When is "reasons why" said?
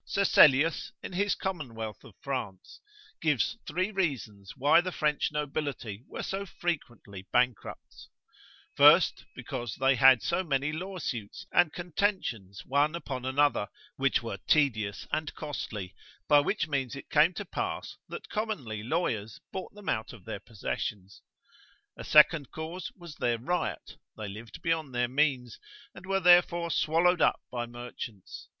3.91-4.81